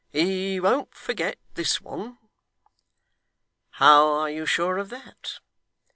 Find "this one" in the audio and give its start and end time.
1.53-2.17